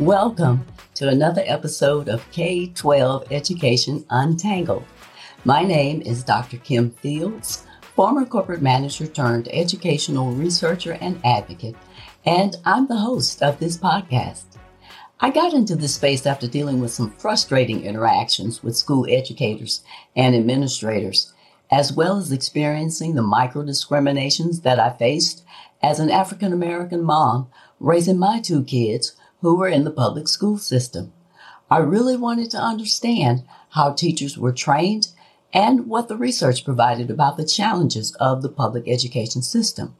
[0.00, 4.86] Welcome to another episode of K 12 Education Untangled.
[5.44, 6.56] My name is Dr.
[6.56, 11.76] Kim Fields, former corporate manager turned educational researcher and advocate,
[12.24, 14.56] and I'm the host of this podcast.
[15.20, 19.82] I got into this space after dealing with some frustrating interactions with school educators
[20.16, 21.34] and administrators,
[21.70, 25.44] as well as experiencing the micro discriminations that I faced
[25.82, 30.58] as an African American mom raising my two kids who were in the public school
[30.58, 31.12] system.
[31.70, 35.08] I really wanted to understand how teachers were trained
[35.52, 39.96] and what the research provided about the challenges of the public education system.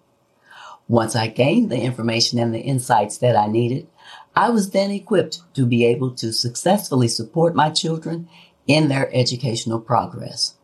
[0.88, 3.86] Once I gained the information and the insights that I needed,
[4.34, 8.28] I was then equipped to be able to successfully support my children
[8.66, 10.54] in their educational progress.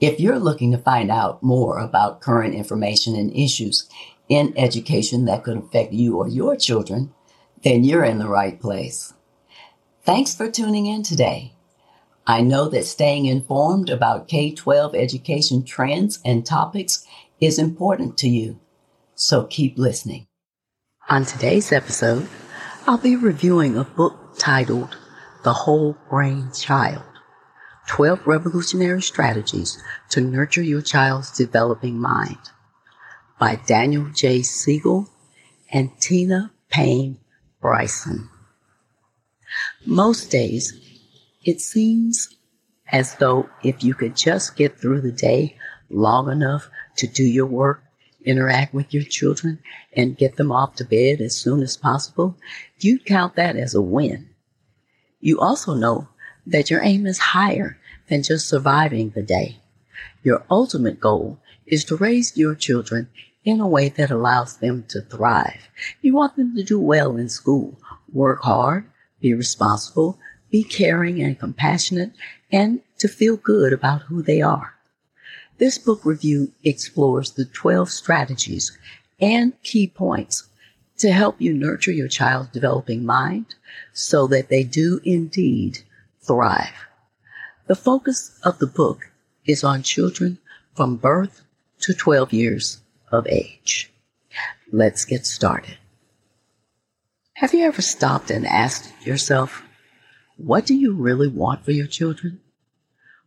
[0.00, 3.88] If you're looking to find out more about current information and issues
[4.30, 7.12] in education that could affect you or your children,
[7.62, 9.12] then you're in the right place.
[10.02, 11.52] Thanks for tuning in today.
[12.26, 17.04] I know that staying informed about K 12 education trends and topics
[17.40, 18.60] is important to you,
[19.14, 20.26] so keep listening.
[21.08, 22.28] On today's episode,
[22.86, 24.96] I'll be reviewing a book titled
[25.42, 27.02] The Whole Brain Child
[27.88, 32.38] 12 Revolutionary Strategies to Nurture Your Child's Developing Mind
[33.38, 34.42] by Daniel J.
[34.42, 35.08] Siegel
[35.72, 37.18] and Tina Payne
[37.60, 38.28] Bryson.
[39.84, 40.72] Most days,
[41.44, 42.36] it seems
[42.92, 45.56] as though if you could just get through the day
[45.88, 47.82] long enough to do your work,
[48.24, 49.58] interact with your children,
[49.94, 52.36] and get them off to bed as soon as possible,
[52.78, 54.30] you'd count that as a win.
[55.20, 56.08] You also know
[56.46, 57.78] that your aim is higher
[58.08, 59.58] than just surviving the day.
[60.22, 63.08] Your ultimate goal is to raise your children
[63.44, 65.68] in a way that allows them to thrive.
[66.02, 67.78] You want them to do well in school,
[68.12, 68.84] work hard,
[69.20, 70.18] be responsible,
[70.50, 72.12] be caring and compassionate,
[72.52, 74.74] and to feel good about who they are.
[75.58, 78.76] This book review explores the 12 strategies
[79.20, 80.48] and key points
[80.98, 83.54] to help you nurture your child's developing mind
[83.92, 85.78] so that they do indeed
[86.20, 86.86] thrive.
[87.66, 89.10] The focus of the book
[89.46, 90.38] is on children
[90.74, 91.42] from birth
[91.80, 92.80] to 12 years
[93.10, 93.90] of age.
[94.72, 95.78] Let's get started.
[97.34, 99.62] Have you ever stopped and asked yourself,
[100.36, 102.40] what do you really want for your children?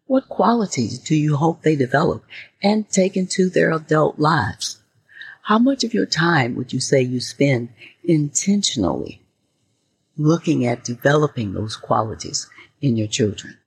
[0.06, 2.24] What qualities do you hope they develop
[2.62, 4.82] and take into their adult lives?
[5.44, 7.70] How much of your time would you say you spend
[8.04, 9.22] intentionally
[10.18, 12.48] looking at developing those qualities
[12.82, 13.58] in your children?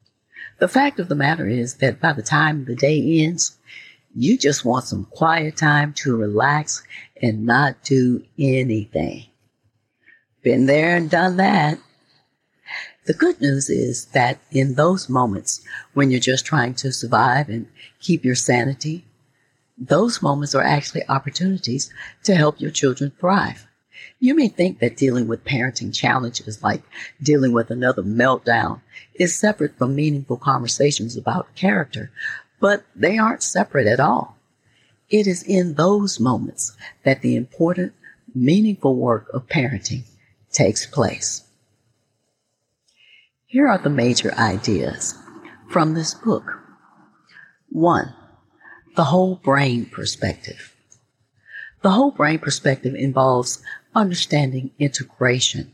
[0.58, 3.58] The fact of the matter is that by the time the day ends,
[4.18, 6.82] you just want some quiet time to relax
[7.20, 9.26] and not do anything.
[10.42, 11.78] Been there and done that.
[13.04, 15.60] The good news is that in those moments
[15.92, 17.68] when you're just trying to survive and
[18.00, 19.04] keep your sanity,
[19.76, 21.92] those moments are actually opportunities
[22.24, 23.66] to help your children thrive.
[24.18, 26.82] You may think that dealing with parenting challenges like
[27.22, 28.80] dealing with another meltdown
[29.14, 32.10] is separate from meaningful conversations about character,
[32.60, 34.36] but they aren't separate at all.
[35.08, 37.92] It is in those moments that the important,
[38.34, 40.04] meaningful work of parenting
[40.52, 41.44] takes place.
[43.46, 45.14] Here are the major ideas
[45.70, 46.44] from this book.
[47.68, 48.14] One,
[48.96, 50.74] the whole brain perspective.
[51.82, 53.62] The whole brain perspective involves
[53.94, 55.72] understanding integration.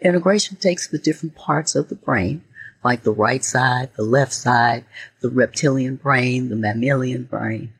[0.00, 2.42] Integration takes the different parts of the brain
[2.84, 4.84] like the right side, the left side,
[5.20, 7.72] the reptilian brain, the mammalian brain,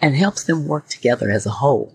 [0.00, 1.92] and helps them work together as a whole.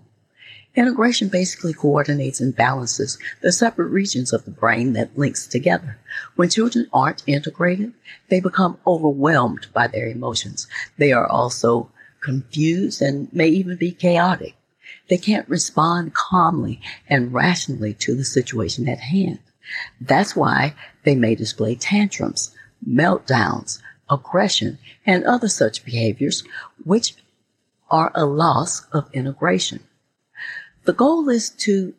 [0.73, 5.97] Integration basically coordinates and balances the separate regions of the brain that links together.
[6.35, 7.93] When children aren't integrated,
[8.29, 10.67] they become overwhelmed by their emotions.
[10.97, 11.89] They are also
[12.21, 14.55] confused and may even be chaotic.
[15.09, 19.39] They can't respond calmly and rationally to the situation at hand.
[19.99, 22.55] That's why they may display tantrums,
[22.87, 23.79] meltdowns,
[24.09, 26.43] aggression, and other such behaviors,
[26.83, 27.15] which
[27.89, 29.81] are a loss of integration.
[30.85, 31.93] The goal is to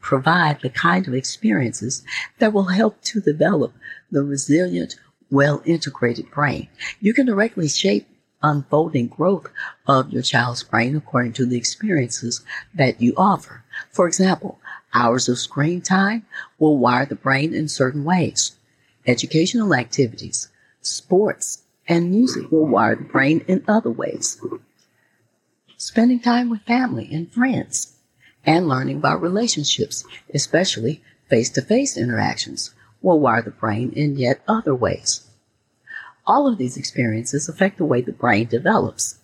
[0.00, 2.04] provide the kind of experiences
[2.38, 3.72] that will help to develop
[4.10, 4.96] the resilient,
[5.30, 6.68] well integrated brain.
[7.00, 8.06] You can directly shape
[8.42, 9.48] unfolding growth
[9.86, 12.44] of your child's brain according to the experiences
[12.74, 13.64] that you offer.
[13.90, 14.60] For example,
[14.98, 16.26] hours of screen time
[16.58, 18.56] will wire the brain in certain ways.
[19.06, 20.48] Educational activities,
[20.82, 24.40] sports, and music will wire the brain in other ways.
[25.76, 27.94] Spending time with family and friends
[28.44, 30.04] and learning about relationships,
[30.34, 35.26] especially face to face interactions, will wire the brain in yet other ways.
[36.26, 39.18] All of these experiences affect the way the brain develops.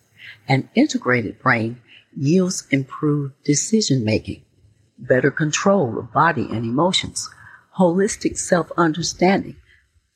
[0.48, 1.80] An integrated brain
[2.16, 4.42] yields improved decision making,
[4.98, 7.28] better control of body and emotions,
[7.78, 9.56] holistic self understanding,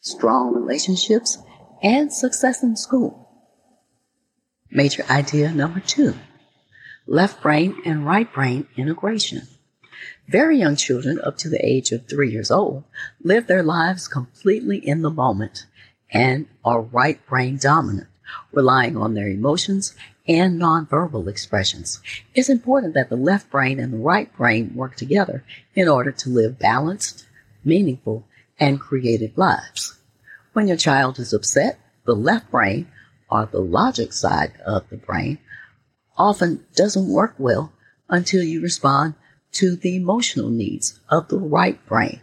[0.01, 1.39] strong relationships,
[1.83, 3.29] and success in school.
[4.71, 6.15] Major idea number two
[7.07, 9.43] left brain and right brain integration.
[10.29, 12.85] Very young children up to the age of three years old
[13.23, 15.65] live their lives completely in the moment
[16.13, 18.09] and are right brain dominant,
[18.53, 19.95] relying on their emotions
[20.29, 22.01] and nonverbal expressions.
[22.35, 25.43] It's important that the left brain and the right brain work together
[25.75, 27.27] in order to live balanced,
[27.65, 28.27] meaningful,
[28.61, 29.99] and creative lives.
[30.53, 32.89] When your child is upset, the left brain,
[33.31, 35.39] or the logic side of the brain,
[36.17, 37.73] often doesn't work well
[38.09, 39.15] until you respond
[39.53, 42.21] to the emotional needs of the right brain.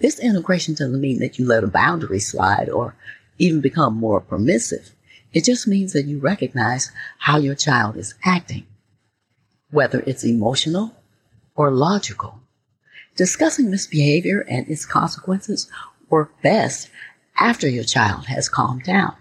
[0.00, 2.94] This integration doesn't mean that you let a boundary slide or
[3.38, 4.92] even become more permissive.
[5.32, 8.66] It just means that you recognize how your child is acting,
[9.70, 10.96] whether it's emotional
[11.54, 12.40] or logical.
[13.16, 15.68] Discussing misbehavior and its consequences
[16.08, 16.90] work best
[17.38, 19.14] after your child has calmed down.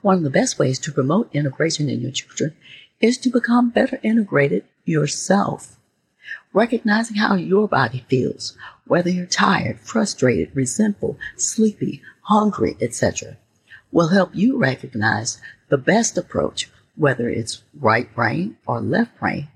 [0.00, 2.54] One of the best ways to promote integration in your children
[3.00, 5.76] is to become better integrated yourself.
[6.52, 8.56] Recognizing how your body feels,
[8.86, 13.38] whether you're tired, frustrated, resentful, sleepy, hungry, etc.,
[13.92, 19.48] will help you recognize the best approach, whether it's right brain or left brain,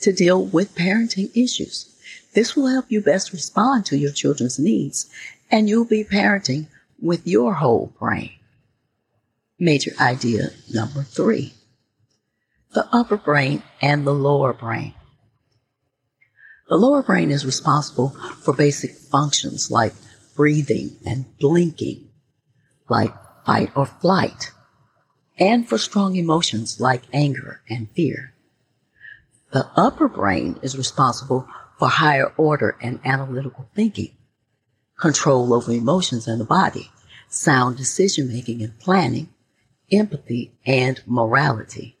[0.00, 1.90] to deal with parenting issues.
[2.34, 5.08] This will help you best respond to your children's needs,
[5.50, 6.66] and you'll be parenting
[7.00, 8.32] with your whole brain.
[9.58, 11.54] Major idea number three
[12.72, 14.94] the upper brain and the lower brain.
[16.68, 18.10] The lower brain is responsible
[18.42, 19.92] for basic functions like
[20.34, 22.08] breathing and blinking,
[22.88, 24.50] like fight or flight,
[25.38, 28.32] and for strong emotions like anger and fear.
[29.52, 31.48] The upper brain is responsible
[31.78, 34.16] for higher order and analytical thinking,
[34.98, 36.90] control over emotions and the body,
[37.28, 39.28] sound decision making and planning,
[39.92, 41.96] empathy, and morality.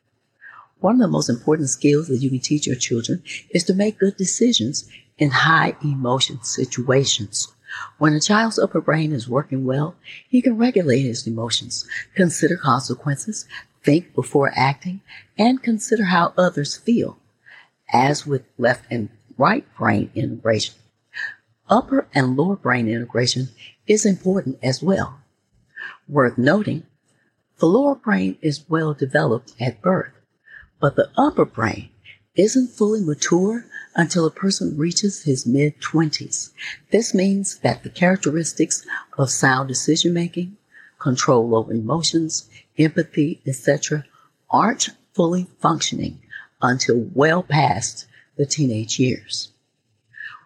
[0.80, 3.98] One of the most important skills that you can teach your children is to make
[3.98, 7.53] good decisions in high emotion situations.
[7.98, 9.96] When a child's upper brain is working well,
[10.28, 13.46] he can regulate his emotions, consider consequences,
[13.82, 15.00] think before acting,
[15.38, 17.18] and consider how others feel.
[17.92, 20.74] As with left and right brain integration,
[21.68, 23.48] upper and lower brain integration
[23.86, 25.20] is important as well.
[26.08, 26.84] Worth noting,
[27.58, 30.14] the lower brain is well developed at birth
[30.84, 31.88] but the upper brain
[32.36, 33.64] isn't fully mature
[33.94, 36.50] until a person reaches his mid 20s.
[36.90, 38.84] This means that the characteristics
[39.16, 40.56] of sound decision making,
[40.98, 42.48] control over emotions,
[42.78, 44.04] empathy, etc.,
[44.50, 46.20] aren't fully functioning
[46.60, 49.50] until well past the teenage years.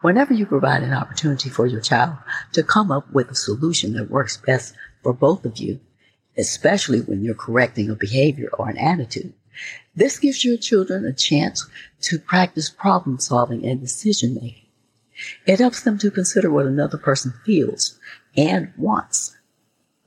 [0.02, 2.16] Whenever you provide an opportunity for your child
[2.52, 5.80] to come up with a solution that works best for both of you,
[6.36, 9.32] especially when you're correcting a behavior or an attitude,
[9.94, 11.66] this gives your children a chance
[12.02, 14.66] to practice problem solving and decision making.
[15.46, 17.98] It helps them to consider what another person feels
[18.36, 19.36] and wants.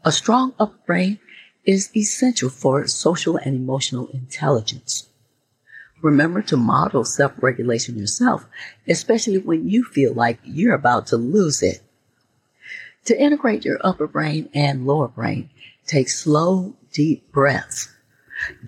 [0.06, 1.20] A strong upper brain
[1.66, 5.10] is essential for social and emotional intelligence.
[6.02, 8.46] Remember to model self-regulation yourself,
[8.88, 11.82] especially when you feel like you're about to lose it.
[13.06, 15.50] To integrate your upper brain and lower brain,
[15.86, 17.91] take slow, deep breaths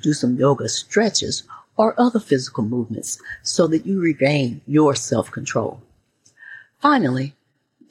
[0.02, 1.44] do some yoga stretches
[1.78, 5.82] or other physical movements so that you regain your self control.
[6.80, 7.34] Finally,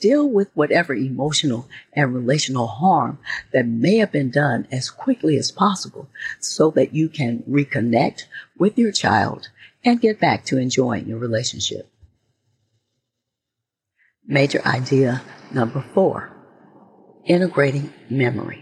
[0.02, 3.18] deal with whatever emotional and relational harm
[3.52, 6.08] that may have been done as quickly as possible
[6.40, 8.24] so that you can reconnect
[8.58, 9.48] with your child
[9.84, 11.88] and get back to enjoying your relationship.
[14.26, 15.22] Major idea
[15.52, 16.30] number four
[17.24, 18.61] integrating memory.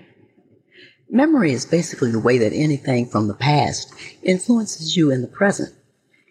[1.13, 5.75] Memory is basically the way that anything from the past influences you in the present.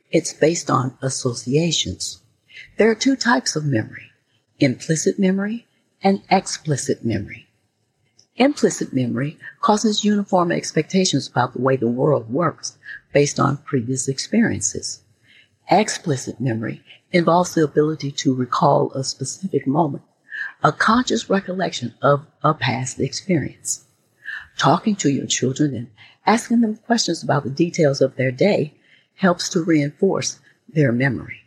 [0.09, 2.21] It's based on associations.
[2.77, 4.11] There are two types of memory,
[4.57, 5.67] implicit memory
[6.01, 7.49] and explicit memory.
[8.37, 12.77] Implicit memory causes uniform expectations about the way the world works
[13.11, 15.01] based on previous experiences.
[15.69, 16.81] Explicit memory
[17.11, 20.03] involves the ability to recall a specific moment,
[20.63, 23.83] a conscious recollection of a past experience.
[24.59, 25.87] Talking to your children and
[26.25, 28.73] asking them questions about the details of their day
[29.15, 31.39] helps to reinforce their memory.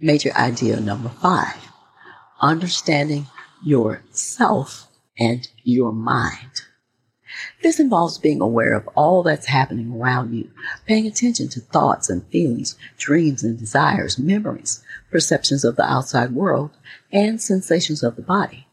[0.00, 1.68] Major idea number five,
[2.40, 3.28] understanding
[3.64, 6.62] yourself and your mind.
[7.62, 10.50] This involves being aware of all that's happening around you,
[10.84, 16.72] paying attention to thoughts and feelings, dreams and desires, memories, perceptions of the outside world,
[17.12, 18.66] and sensations of the body.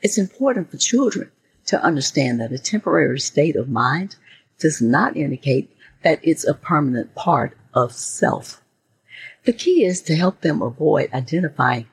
[0.00, 1.30] It's important for children
[1.66, 4.16] to understand that a temporary state of mind
[4.58, 5.70] does not indicate
[6.02, 8.62] that it's a permanent part of self.
[9.44, 11.86] The key is to help them avoid identifying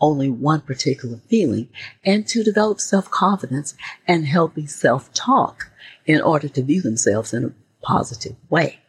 [0.00, 1.68] only one particular feeling
[2.04, 3.74] and to develop self-confidence
[4.06, 5.70] and healthy self-talk
[6.06, 7.52] in order to view themselves in a
[7.86, 8.81] positive way.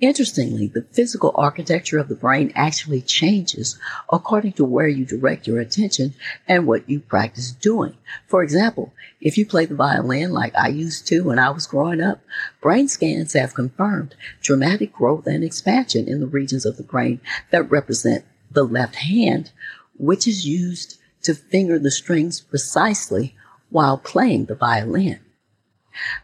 [0.00, 3.78] Interestingly, the physical architecture of the brain actually changes
[4.10, 6.14] according to where you direct your attention
[6.48, 7.96] and what you practice doing.
[8.26, 12.00] For example, if you play the violin like I used to when I was growing
[12.00, 12.22] up,
[12.62, 17.70] brain scans have confirmed dramatic growth and expansion in the regions of the brain that
[17.70, 19.50] represent the left hand,
[19.98, 23.36] which is used to finger the strings precisely
[23.68, 25.20] while playing the violin.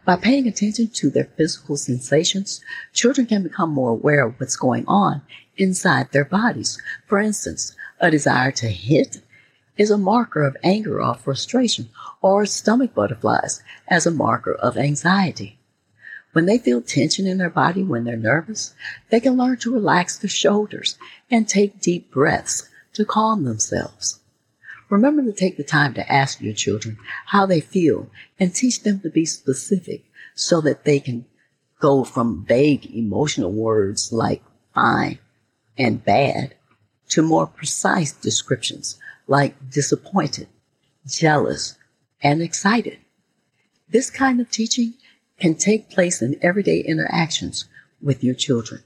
[0.05, 2.61] By paying attention to their physical sensations,
[2.93, 5.21] children can become more aware of what's going on
[5.57, 6.81] inside their bodies.
[7.05, 9.21] For instance, a desire to hit
[9.77, 11.89] is a marker of anger or frustration,
[12.21, 15.59] or stomach butterflies as a marker of anxiety.
[16.33, 18.73] When they feel tension in their body when they're nervous,
[19.09, 20.97] they can learn to relax their shoulders
[21.31, 24.19] and take deep breaths to calm themselves.
[24.89, 28.99] Remember to take the time to ask your children how they feel and teach them
[29.01, 31.25] to be specific so that they can
[31.79, 35.19] go from vague emotional words like fine
[35.77, 36.55] and bad
[37.09, 40.47] to more precise descriptions like disappointed,
[41.05, 41.77] jealous,
[42.21, 42.97] and excited.
[43.89, 44.93] This kind of teaching
[45.39, 47.65] can take place in everyday interactions
[48.01, 48.83] with your children.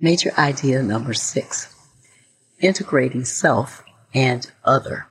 [0.00, 1.72] Major idea number six
[2.60, 3.82] integrating self
[4.14, 5.06] and other.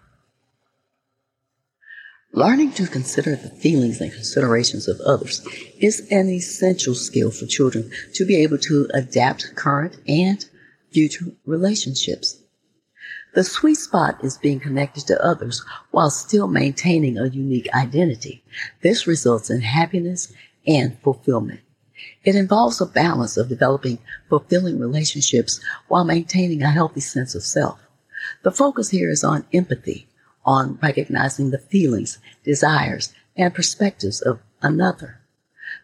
[2.33, 5.41] Learning to consider the feelings and considerations of others
[5.79, 10.45] is an essential skill for children to be able to adapt current and
[10.91, 12.37] future relationships.
[13.35, 18.43] The sweet spot is being connected to others while still maintaining a unique identity.
[18.81, 20.33] This results in happiness
[20.67, 21.61] and fulfillment.
[22.25, 23.99] It involves a balance of developing
[24.29, 27.79] fulfilling relationships while maintaining a healthy sense of self.
[28.43, 30.07] The focus here is on empathy,
[30.45, 35.19] on recognizing the feelings, desires, and perspectives of another.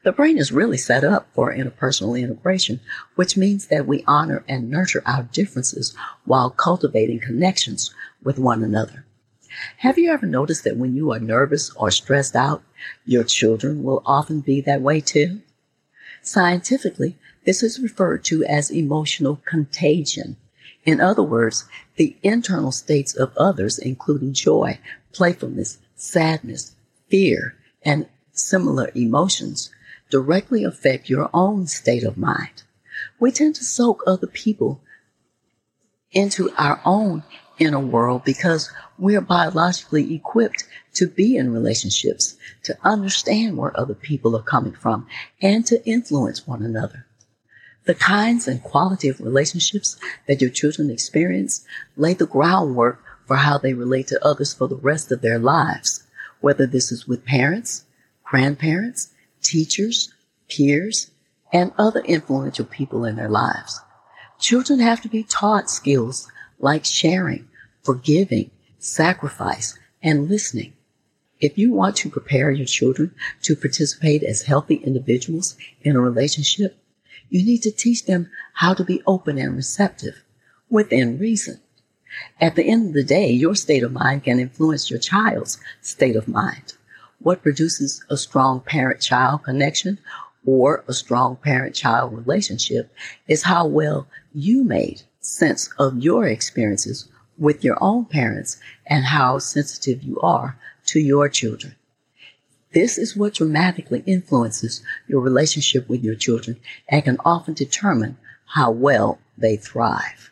[0.03, 2.79] The brain is really set up for interpersonal integration,
[3.15, 5.95] which means that we honor and nurture our differences
[6.25, 7.93] while cultivating connections
[8.23, 9.05] with one another.
[9.77, 12.63] Have you ever noticed that when you are nervous or stressed out,
[13.05, 15.41] your children will often be that way too?
[16.21, 20.37] Scientifically, this is referred to as emotional contagion.
[20.85, 24.79] In other words, the internal states of others, including joy,
[25.13, 26.75] playfulness, sadness,
[27.09, 29.71] fear, and similar emotions,
[30.09, 32.63] directly affect your own state of mind.
[33.19, 34.81] We tend to soak other people
[36.11, 37.23] into our own
[37.59, 43.93] inner world because we are biologically equipped to be in relationships, to understand where other
[43.93, 45.07] people are coming from,
[45.41, 47.05] and to influence one another.
[47.91, 51.65] The kinds and quality of relationships that your children experience
[51.97, 56.07] lay the groundwork for how they relate to others for the rest of their lives,
[56.39, 57.83] whether this is with parents,
[58.23, 59.09] grandparents,
[59.41, 60.13] teachers,
[60.47, 61.11] peers,
[61.51, 63.81] and other influential people in their lives.
[64.39, 67.49] Children have to be taught skills like sharing,
[67.83, 70.71] forgiving, sacrifice, and listening.
[71.41, 76.77] If you want to prepare your children to participate as healthy individuals in a relationship,
[77.31, 80.23] you need to teach them how to be open and receptive
[80.69, 81.59] within reason.
[82.41, 86.17] At the end of the day, your state of mind can influence your child's state
[86.17, 86.73] of mind.
[87.19, 89.99] What produces a strong parent child connection
[90.45, 92.93] or a strong parent child relationship
[93.27, 97.07] is how well you made sense of your experiences
[97.37, 98.57] with your own parents
[98.87, 100.57] and how sensitive you are
[100.87, 101.75] to your children.
[102.73, 106.59] This is what dramatically influences your relationship with your children
[106.89, 110.31] and can often determine how well they thrive.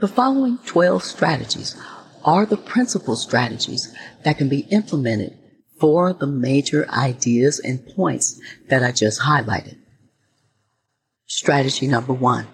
[0.00, 1.76] The following 12 strategies
[2.24, 3.94] are the principal strategies
[4.24, 5.36] that can be implemented
[5.80, 9.76] for the major ideas and points that I just highlighted.
[11.26, 12.46] Strategy number one,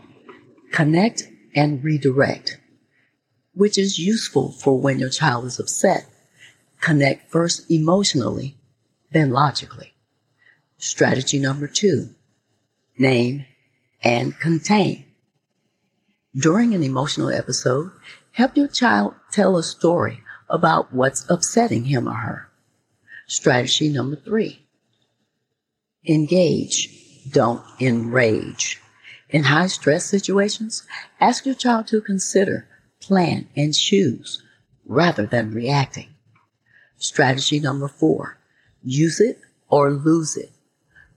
[0.72, 2.58] connect and redirect,
[3.54, 6.06] which is useful for when your child is upset.
[6.84, 8.58] Connect first emotionally,
[9.10, 9.94] then logically.
[10.76, 12.10] Strategy number two,
[12.98, 13.46] name
[14.02, 15.06] and contain.
[16.36, 17.90] During an emotional episode,
[18.32, 22.50] help your child tell a story about what's upsetting him or her.
[23.26, 24.66] Strategy number three,
[26.06, 26.90] engage,
[27.30, 28.78] don't enrage.
[29.30, 30.86] In high stress situations,
[31.18, 32.68] ask your child to consider,
[33.00, 34.42] plan, and choose
[34.84, 36.13] rather than reacting.
[36.98, 38.38] Strategy number four,
[38.82, 40.50] use it or lose it.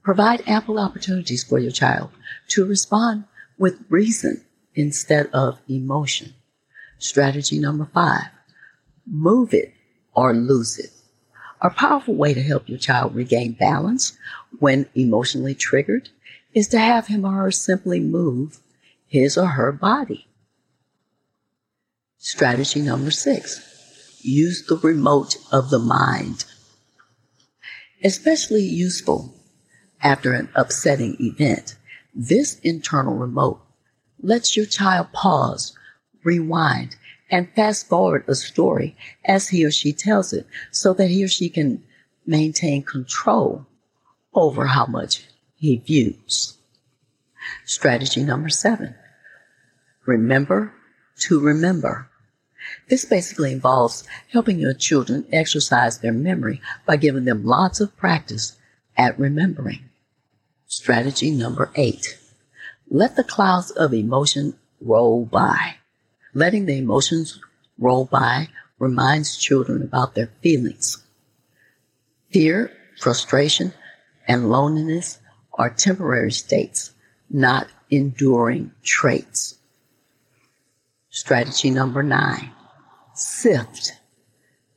[0.02, 2.10] Provide ample opportunities for your child
[2.48, 3.24] to respond
[3.58, 4.44] with reason
[4.74, 6.34] instead of emotion.
[6.98, 8.28] Strategy number five,
[9.06, 9.72] move it
[10.14, 10.90] or lose it.
[11.60, 14.16] A powerful way to help your child regain balance
[14.58, 16.08] when emotionally triggered
[16.54, 18.60] is to have him or her simply move
[19.06, 20.26] his or her body.
[22.18, 23.77] Strategy number six,
[24.20, 26.44] use the remote of the mind.
[28.02, 29.34] Especially useful
[30.02, 31.76] after an upsetting event,
[32.14, 33.60] this internal remote
[34.20, 35.76] lets your child pause,
[36.24, 36.96] rewind,
[37.30, 41.28] and fast forward a story as he or she tells it so that he or
[41.28, 41.82] she can
[42.26, 43.66] maintain control
[44.34, 45.24] over how much
[45.56, 46.56] he views.
[47.64, 48.94] Strategy number seven.
[50.06, 50.72] Remember
[51.20, 52.08] to remember.
[52.88, 58.56] This basically involves helping your children exercise their memory by giving them lots of practice
[58.96, 59.88] at remembering.
[60.66, 62.18] Strategy number eight.
[62.90, 65.76] Let the clouds of emotion roll by.
[66.34, 67.38] Letting the emotions
[67.78, 71.02] roll by reminds children about their feelings.
[72.30, 73.72] Fear, frustration,
[74.26, 75.18] and loneliness
[75.54, 76.92] are temporary states,
[77.30, 79.56] not enduring traits.
[81.10, 82.52] Strategy number nine,
[83.18, 83.92] sift.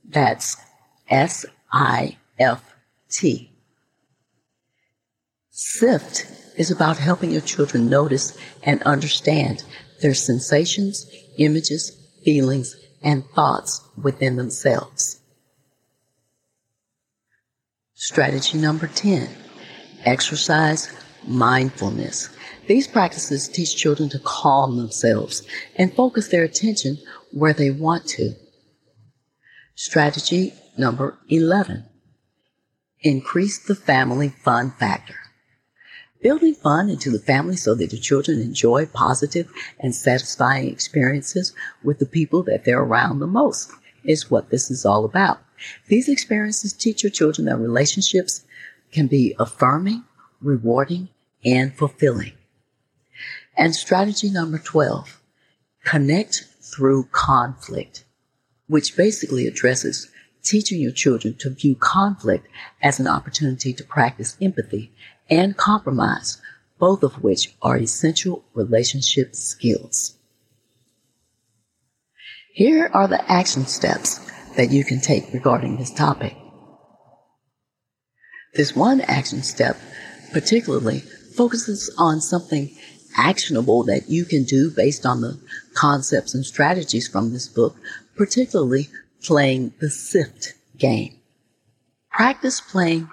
[0.07, 0.57] That's
[1.09, 2.75] S I F
[3.09, 3.51] T.
[5.49, 6.25] Sift
[6.57, 9.63] is about helping your children notice and understand
[10.01, 11.91] their sensations, images,
[12.23, 15.19] feelings, and thoughts within themselves.
[17.93, 19.29] Strategy number 10
[20.05, 20.91] exercise
[21.27, 22.29] mindfulness.
[22.67, 25.43] These practices teach children to calm themselves
[25.75, 26.97] and focus their attention
[27.31, 28.33] where they want to.
[29.75, 31.85] Strategy number 11
[33.01, 35.15] increase the family fun factor.
[36.21, 41.97] Building fun into the family so that the children enjoy positive and satisfying experiences with
[41.97, 43.71] the people that they're around the most
[44.03, 45.39] is what this is all about.
[45.87, 48.43] These experiences teach your children that relationships
[48.91, 50.03] can be affirming,
[50.41, 51.09] rewarding,
[51.43, 52.33] and fulfilling.
[53.57, 55.21] And strategy number 12,
[55.85, 58.03] connect through conflict,
[58.67, 60.09] which basically addresses
[60.43, 62.47] teaching your children to view conflict
[62.81, 64.91] as an opportunity to practice empathy
[65.29, 66.41] and compromise,
[66.79, 70.17] both of which are essential relationship skills.
[72.53, 74.19] Here are the action steps
[74.57, 76.35] that you can take regarding this topic.
[78.53, 79.77] This one action step
[80.33, 82.75] particularly focuses on something
[83.15, 85.39] actionable that you can do based on the
[85.73, 87.75] concepts and strategies from this book,
[88.15, 88.89] particularly
[89.23, 91.17] playing the SIFT game.
[92.09, 93.09] Practice playing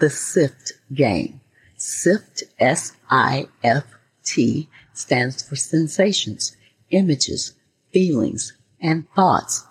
[0.00, 1.40] the SIFT game.
[1.76, 3.48] SIFT, S-I-F-T,
[4.92, 6.56] stands for sensations,
[6.90, 7.52] images,
[7.92, 9.64] feelings, and thoughts.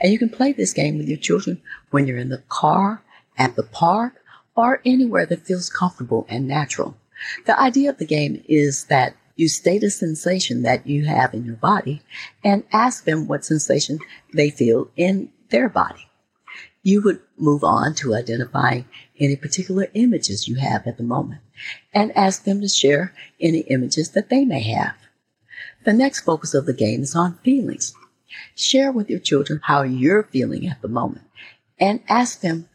[0.00, 3.02] And you can play this game with your children when you're in the car,
[3.38, 4.22] at the park,
[4.54, 6.96] or anywhere that feels comfortable and natural.
[7.46, 11.44] The idea of the game is that you state a sensation that you have in
[11.44, 12.02] your body
[12.44, 13.98] and ask them what sensation
[14.34, 16.10] they feel in their body
[16.82, 18.86] you would move on to identifying
[19.18, 21.40] any particular images you have at the moment
[21.92, 24.94] and ask them to share any images that they may have.
[25.84, 27.94] The next focus of the game is on feelings.
[28.54, 31.26] Share with your children how you're feeling at the moment
[31.78, 32.68] and ask them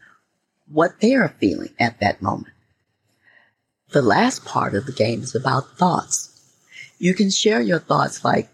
[0.70, 2.52] what they are feeling at that moment.
[3.90, 6.32] The last part of the game is about thoughts.
[6.98, 8.48] You can share your thoughts like,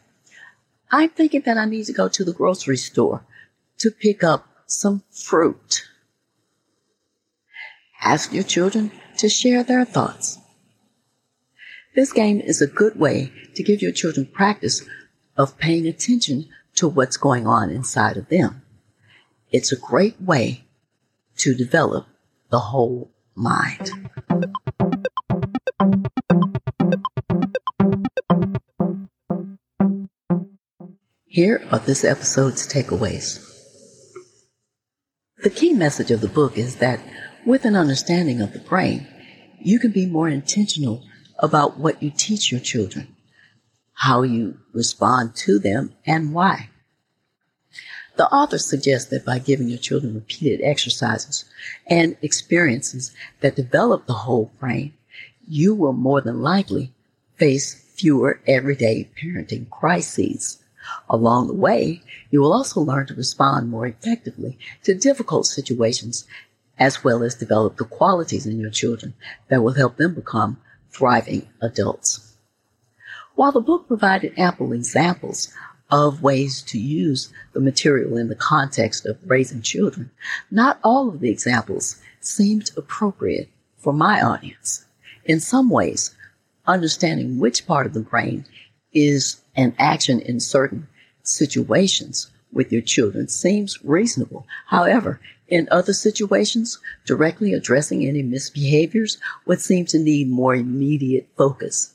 [0.90, 3.24] I'm thinking that I need to go to the grocery store
[3.78, 5.84] to pick up some fruit.
[8.02, 10.38] Ask your children to share their thoughts.
[11.94, 14.82] This game is a good way to give your children practice
[15.36, 18.62] of paying attention to what's going on inside of them.
[19.50, 20.64] It's a great way
[21.38, 22.06] to develop
[22.50, 23.90] the whole mind.
[31.34, 33.42] Here are this episode's takeaways.
[35.42, 37.00] The key message of the book is that
[37.46, 39.08] with an understanding of the brain,
[39.58, 41.02] you can be more intentional
[41.38, 43.16] about what you teach your children,
[43.94, 46.68] how you respond to them, and why.
[48.16, 51.46] The author suggests that by giving your children repeated exercises
[51.86, 54.92] and experiences that develop the whole brain,
[55.48, 56.92] you will more than likely
[57.36, 60.61] face fewer everyday parenting crises.
[61.08, 66.26] Along the way, you will also learn to respond more effectively to difficult situations
[66.78, 69.14] as well as develop the qualities in your children
[69.48, 70.58] that will help them become
[70.90, 72.34] thriving adults.
[73.34, 75.52] While the book provided ample examples
[75.90, 80.10] of ways to use the material in the context of raising children,
[80.50, 84.86] not all of the examples seemed appropriate for my audience.
[85.24, 86.14] In some ways,
[86.66, 88.44] understanding which part of the brain
[88.92, 90.88] is an action in certain
[91.22, 94.46] situations with your children seems reasonable.
[94.66, 101.94] However, in other situations, directly addressing any misbehaviors would seem to need more immediate focus.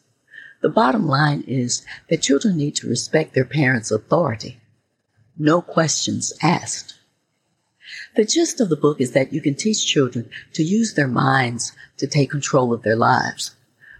[0.61, 4.59] The bottom line is that children need to respect their parents' authority.
[5.37, 6.95] No questions asked.
[8.15, 11.73] The gist of the book is that you can teach children to use their minds
[11.97, 13.55] to take control of their lives.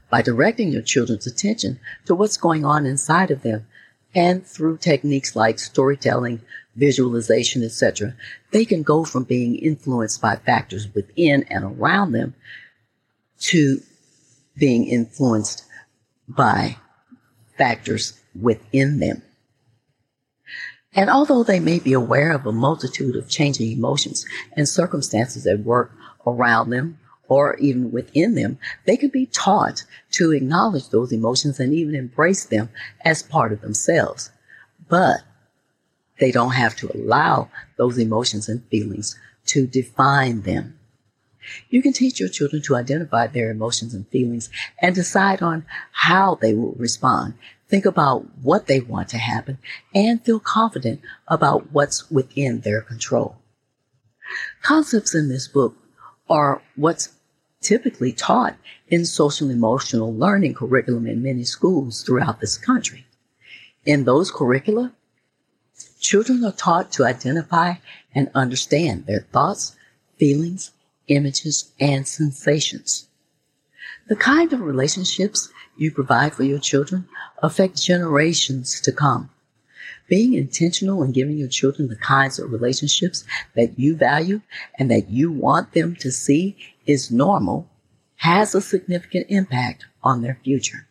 [0.10, 3.68] By directing your children's attention to what's going on inside of them
[4.16, 6.42] and through techniques like storytelling,
[6.76, 8.16] visualization, etc.,
[8.52, 12.34] they can go from being influenced by factors within and around them
[13.40, 13.82] to
[14.56, 15.66] being influenced
[16.28, 16.78] by
[17.58, 19.22] factors within them.
[20.94, 25.60] And although they may be aware of a multitude of changing emotions and circumstances at
[25.60, 25.92] work
[26.26, 31.74] around them or even within them, they can be taught to acknowledge those emotions and
[31.74, 32.70] even embrace them
[33.04, 34.32] as part of themselves.
[34.90, 35.22] But
[36.20, 40.78] they don't have to allow those emotions and feelings to define them.
[41.70, 44.50] You can teach your children to identify their emotions and feelings
[44.82, 47.36] and decide on how they will respond.
[47.70, 49.58] Think about what they want to happen
[49.94, 53.38] and feel confident about what's within their control.
[54.62, 55.76] Concepts in this book
[56.30, 57.10] are what's
[57.62, 58.56] typically taught
[58.88, 63.06] in social emotional learning curriculum in many schools throughout this country.
[63.86, 64.94] In those curricula,
[66.00, 67.76] children are taught to identify
[68.14, 69.76] and understand their thoughts,
[70.18, 70.72] feelings,
[71.08, 73.08] images, and sensations.
[74.08, 77.08] The kind of relationships you provide for your children
[77.44, 79.30] affect generations to come.
[80.08, 84.42] Being intentional in giving your children the kinds of relationships that you value
[84.80, 86.56] and that you want them to see
[86.88, 87.70] is normal
[88.16, 90.88] has a significant impact on their future.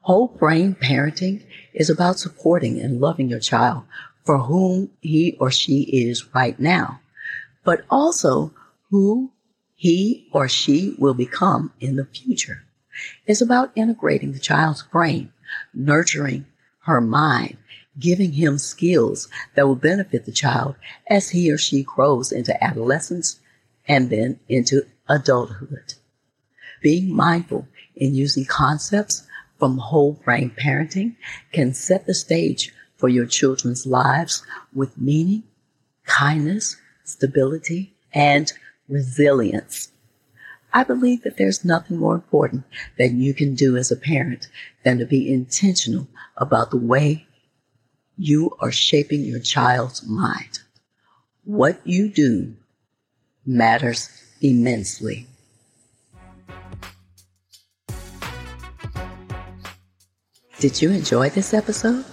[0.00, 3.84] Whole brain parenting is about supporting and loving your child
[4.24, 7.00] for whom he or she is right now,
[7.64, 8.52] but also
[8.90, 9.30] who
[9.74, 12.64] he or she will become in the future.
[13.26, 15.32] It's about integrating the child's brain,
[15.72, 16.46] nurturing
[16.84, 17.56] her mind,
[17.98, 20.74] giving him skills that will benefit the child
[21.08, 23.40] as he or she grows into adolescence
[23.88, 25.94] and then into adulthood.
[26.80, 29.26] Being mindful in using concepts
[29.58, 31.16] from whole brain parenting
[31.52, 35.44] can set the stage for your children's lives with meaning,
[36.04, 38.52] kindness, stability, and
[38.88, 39.90] resilience.
[40.72, 42.64] I believe that there's nothing more important
[42.98, 44.48] that you can do as a parent
[44.84, 47.26] than to be intentional about the way
[48.16, 50.60] you are shaping your child's mind.
[51.44, 52.56] What you do
[53.46, 55.26] matters immensely.
[60.60, 62.04] Did you enjoy this episode?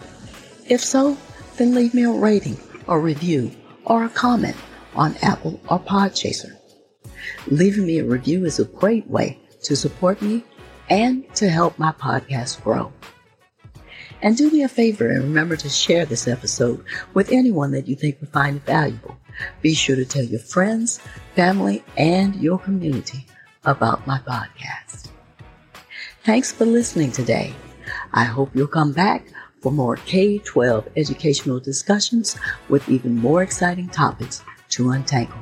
[0.68, 1.18] If so,
[1.58, 3.52] then leave me a rating or review
[3.86, 4.56] or a comment
[4.96, 6.58] on Apple or Podchaser.
[7.48, 10.44] Leaving me a review is a great way to support me
[10.90, 12.92] and to help my podcast grow.
[14.22, 17.96] And do me a favor and remember to share this episode with anyone that you
[17.96, 19.09] think would find it valuable.
[19.62, 21.00] Be sure to tell your friends,
[21.36, 23.26] family, and your community
[23.66, 25.10] about my podcast.
[26.24, 27.54] Thanks for listening today.
[28.14, 29.26] I hope you'll come back
[29.62, 32.38] for more K 12 educational discussions
[32.70, 35.40] with even more exciting topics to untangle.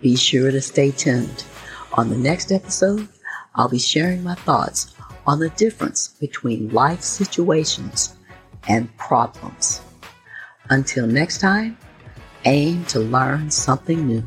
[0.00, 1.44] Be sure to stay tuned.
[1.94, 3.08] On the next episode,
[3.54, 4.94] I'll be sharing my thoughts
[5.26, 8.16] on the difference between life situations
[8.68, 9.82] and problems.
[10.70, 11.76] Until next time,
[12.44, 14.22] aim to learn something new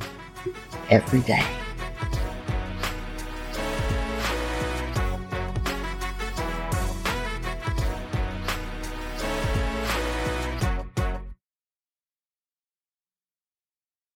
[0.90, 1.63] every day.